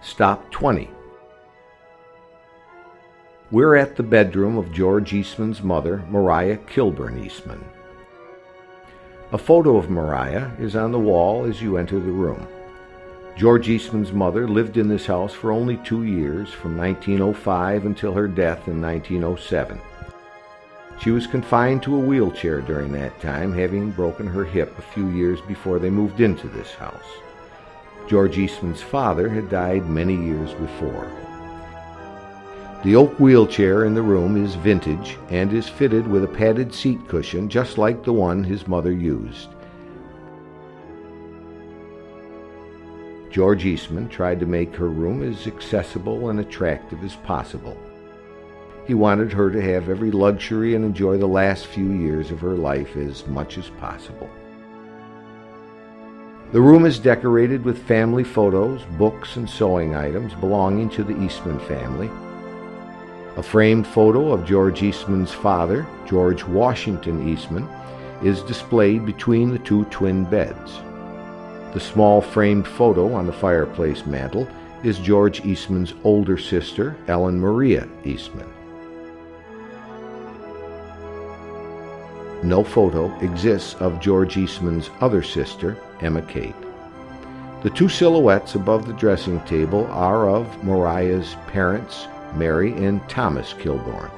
[0.00, 0.88] Stop 20.
[3.50, 7.64] We're at the bedroom of George Eastman's mother, Maria Kilbourn Eastman.
[9.32, 12.46] A photo of Maria is on the wall as you enter the room.
[13.36, 18.28] George Eastman's mother lived in this house for only two years, from 1905 until her
[18.28, 19.80] death in 1907.
[21.00, 25.08] She was confined to a wheelchair during that time, having broken her hip a few
[25.10, 27.04] years before they moved into this house.
[28.06, 31.10] George Eastman's father had died many years before.
[32.84, 37.08] The oak wheelchair in the room is vintage and is fitted with a padded seat
[37.08, 39.48] cushion just like the one his mother used.
[43.30, 47.76] George Eastman tried to make her room as accessible and attractive as possible.
[48.86, 52.56] He wanted her to have every luxury and enjoy the last few years of her
[52.56, 54.30] life as much as possible.
[56.50, 61.58] The room is decorated with family photos, books, and sewing items belonging to the Eastman
[61.60, 62.08] family.
[63.36, 67.68] A framed photo of George Eastman's father, George Washington Eastman,
[68.22, 70.80] is displayed between the two twin beds.
[71.74, 74.48] The small framed photo on the fireplace mantel
[74.82, 78.48] is George Eastman's older sister, Ellen Maria Eastman.
[82.42, 86.54] No photo exists of George Eastman's other sister, Emma Kate.
[87.62, 94.10] The two silhouettes above the dressing table are of Maria's parents, Mary and Thomas Kilbourn.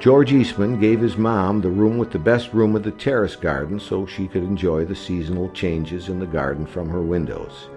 [0.00, 3.80] George Eastman gave his mom the room with the best room of the terrace garden
[3.80, 7.68] so she could enjoy the seasonal changes in the garden from her windows.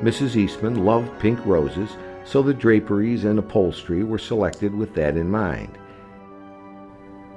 [0.00, 0.36] Mrs.
[0.36, 5.78] Eastman loved pink roses, so the draperies and upholstery were selected with that in mind.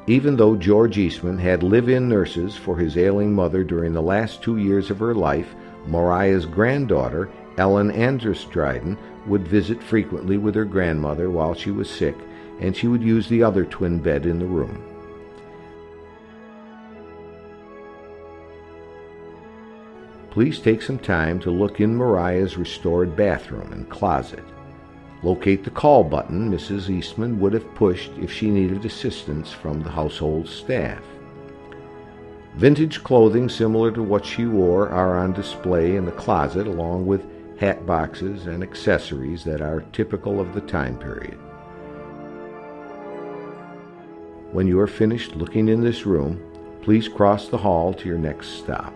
[0.09, 4.41] Even though George Eastman had live in nurses for his ailing mother during the last
[4.41, 5.53] two years of her life,
[5.85, 12.15] Maria's granddaughter, Ellen Andrus Dryden, would visit frequently with her grandmother while she was sick,
[12.59, 14.83] and she would use the other twin bed in the room.
[20.31, 24.43] Please take some time to look in Maria's restored bathroom and closet.
[25.21, 26.89] Locate the call button Mrs.
[26.89, 31.03] Eastman would have pushed if she needed assistance from the household staff.
[32.55, 37.25] Vintage clothing similar to what she wore are on display in the closet along with
[37.59, 41.37] hat boxes and accessories that are typical of the time period.
[44.51, 46.41] When you are finished looking in this room,
[46.81, 48.93] please cross the hall to your next stop.